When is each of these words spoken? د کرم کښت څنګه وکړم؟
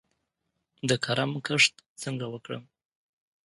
د 0.89 0.91
کرم 1.03 1.31
کښت 1.45 1.73
څنګه 2.01 2.25
وکړم؟ 2.29 2.63